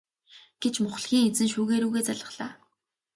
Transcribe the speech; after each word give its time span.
гэж 0.61 0.75
мухлагийн 0.83 1.25
эзэн 1.29 1.49
шүүгээ 1.53 1.79
рүүгээ 1.81 2.03
заалаа. 2.07 2.49